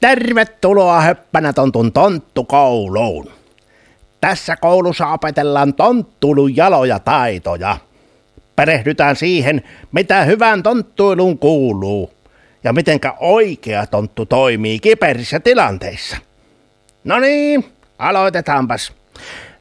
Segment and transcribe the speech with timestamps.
[0.00, 3.30] Tervetuloa Höppänä tontun tonttukouluun.
[4.20, 7.76] Tässä koulussa opetellaan tonttulun jaloja taitoja.
[8.56, 12.10] Perehdytään siihen, mitä hyvän tonttuilun kuuluu
[12.64, 16.16] ja mitenkä oikea tonttu toimii kiperissä tilanteissa.
[17.04, 17.64] No niin,
[17.98, 18.92] aloitetaanpas.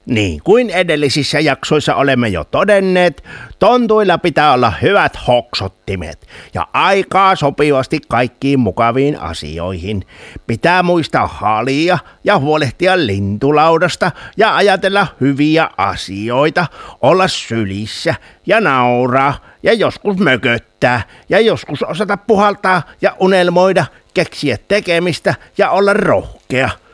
[0.07, 3.23] Niin kuin edellisissä jaksoissa olemme jo todenneet,
[3.59, 10.03] tontuilla pitää olla hyvät hoksottimet ja aikaa sopivasti kaikkiin mukaviin asioihin.
[10.47, 16.65] Pitää muistaa halia ja huolehtia lintulaudasta ja ajatella hyviä asioita,
[17.01, 18.15] olla sylissä
[18.45, 25.93] ja nauraa ja joskus mököttää ja joskus osata puhaltaa ja unelmoida, keksiä tekemistä ja olla
[25.93, 26.69] rohkea–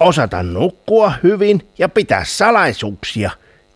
[0.00, 3.30] osata nukkua hyvin ja pitää salaisuuksia,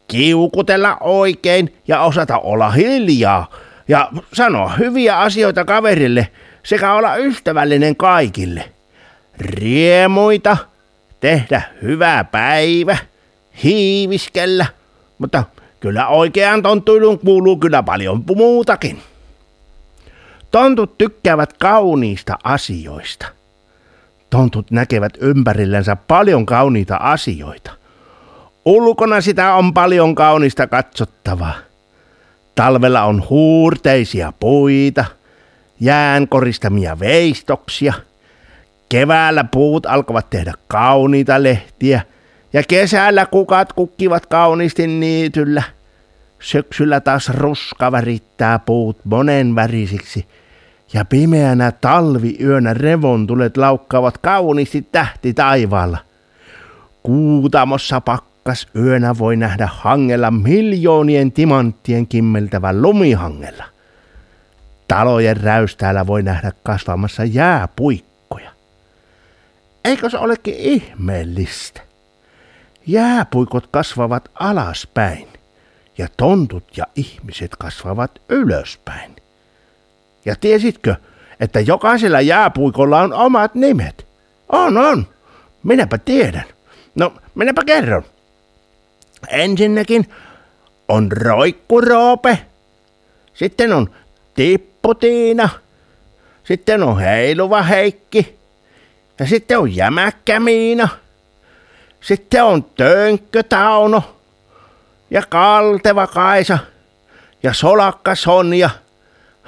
[0.09, 3.51] kiukutella oikein ja osata olla hiljaa
[3.89, 6.29] ja sanoa hyviä asioita kaverille
[6.62, 8.65] sekä olla ystävällinen kaikille.
[9.39, 10.57] Riemuita,
[11.21, 12.97] tehdä hyvä päivä,
[13.64, 14.67] hiiviskellä,
[15.19, 15.45] mutta
[15.81, 19.03] kyllä oikean tonttuilun kuuluu kyllä paljon muutakin.
[20.51, 23.27] Tontut tykkäävät kauniista asioista–
[24.33, 27.70] tontut näkevät ympärillensä paljon kauniita asioita.
[28.64, 31.55] Ulkona sitä on paljon kaunista katsottavaa.
[32.55, 35.05] Talvella on huurteisia puita,
[35.80, 37.92] jään koristamia veistoksia.
[38.89, 42.00] Keväällä puut alkavat tehdä kauniita lehtiä
[42.52, 45.62] ja kesällä kukat kukkivat kauniisti niityllä.
[46.39, 50.27] Syksyllä taas ruska värittää puut monenvärisiksi–
[50.95, 55.98] ja pimeänä talviyönä revontulet laukkaavat kauniisti tähti taivaalla.
[57.03, 63.65] Kuutamossa pakkas yönä voi nähdä hangella miljoonien timanttien kimmeltävän lumihangella.
[64.89, 68.51] Talojen räystäällä voi nähdä kasvamassa jääpuikkoja.
[69.85, 71.81] Eikö se olekin ihmeellistä?
[72.87, 75.29] Jääpuikot kasvavat alaspäin
[75.98, 79.11] ja tontut ja ihmiset kasvavat ylöspäin.
[80.24, 80.94] Ja tiesitkö,
[81.40, 84.06] että jokaisella jääpuikolla on omat nimet?
[84.48, 85.06] On, on.
[85.62, 86.44] Minäpä tiedän.
[86.94, 88.02] No, minäpä kerron.
[89.28, 90.10] Ensinnäkin
[90.88, 92.38] on Roikkuroope,
[93.34, 93.90] sitten on
[94.34, 95.48] Tipputiina,
[96.44, 98.39] sitten on Heiluva Heikki,
[99.18, 100.89] ja sitten on Jämäkkä Miina,
[102.00, 104.16] sitten on Tönkkö Tauno,
[105.10, 106.58] ja Kalteva Kaisa,
[107.42, 108.70] ja Solakka Sonja–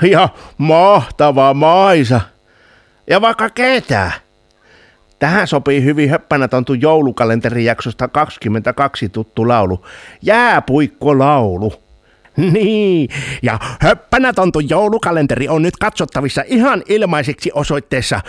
[0.03, 0.29] ja
[0.59, 2.21] mahtava Maisa.
[3.11, 4.13] Ja vaikka ketä.
[5.19, 9.87] Tähän sopii hyvin höppänä tontu joulukalenterijaksosta 22 tuttu laulu.
[10.23, 11.73] Jääpuikkolaulu.
[12.37, 13.09] Niin,
[13.43, 18.21] ja höppänä tontu joulukalenteri on nyt katsottavissa ihan ilmaiseksi osoitteessa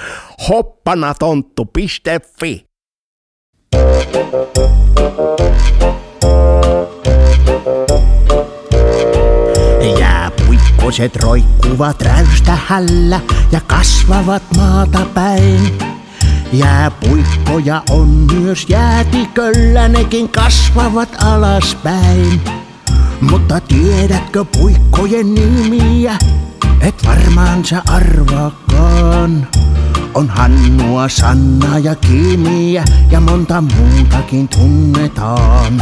[0.49, 2.65] hoppanatontu.fi.
[10.95, 13.19] Hevoset roikkuvat räystähällä
[13.51, 15.77] ja kasvavat maata päin.
[16.53, 22.41] Jääpuikkoja on myös jäätiköllä, nekin kasvavat alaspäin.
[23.21, 26.17] Mutta tiedätkö puikkojen nimiä?
[26.81, 29.47] Et varmaan sä arvaakaan.
[30.13, 35.81] On Hannua, Sanna ja Kimiä ja monta muutakin tunnetaan.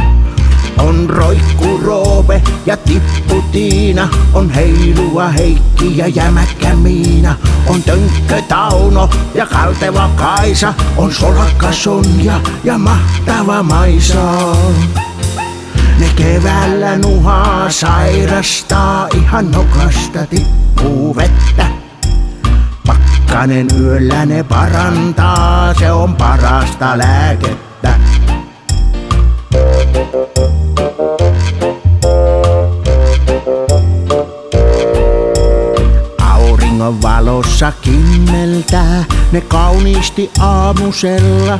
[0.77, 7.35] On roikku Roope ja tippu Tiina, on heilua Heikki ja jämäkkä Miina.
[7.67, 14.55] On tönkkö Tauno ja kalteva Kaisa, on solakka Sonja ja mahtava Maisa.
[15.99, 21.65] Ne keväällä nuhaa sairastaa, ihan nokasta tippuu vettä.
[22.87, 27.99] Pakkanen yöllä ne parantaa, se on parasta lääkettä.
[36.83, 41.59] Auringon valossa kimmeltää ne kauniisti aamusella.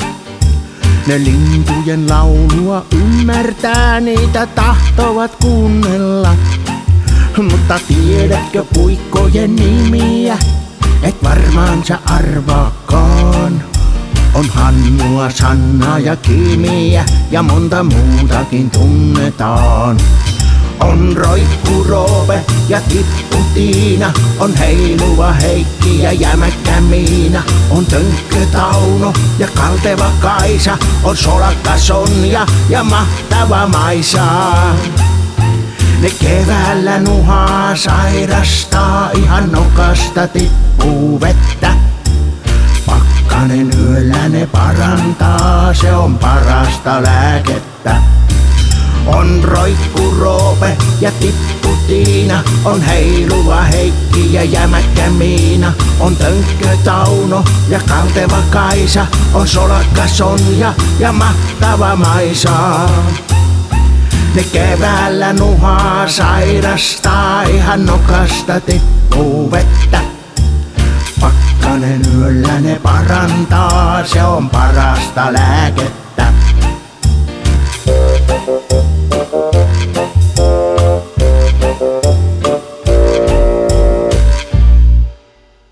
[1.08, 6.36] Ne lintujen laulua ymmärtää, niitä tahtovat kuunnella.
[7.52, 10.38] Mutta tiedätkö puikkojen nimiä,
[11.04, 13.64] et varmaan sä arvaakaan.
[14.34, 19.98] On Hannua, Sanna ja Kimiä ja monta muutakin tunnetaan.
[20.84, 27.44] On roikku Roope ja tippu Tiina, on heiluva Heikki ja jämäkkä Miina.
[27.70, 34.26] On tönkkö Tauno ja kalteva Kaisa, on solakka Sonja ja mahtava Maisa.
[36.02, 41.72] Ne keväällä nuhaa sairastaa, ihan nokasta tippuu vettä.
[42.86, 48.13] Pakkanen yöllä ne parantaa, se on parasta lääkettä.
[51.04, 55.74] Ja tippu Tiina, on heiluva Heikki ja jämäkkä Miina.
[56.00, 62.90] On tönkkö Tauno ja kalteva Kaisa, on solakka Sonja ja mahtava Maisa.
[64.36, 70.02] Ne keväällä nuhaa sairastaa, ihan nokasta tippuu vettä.
[71.22, 76.03] Pakkanen yöllä ne parantaa, se on parasta lääkettä.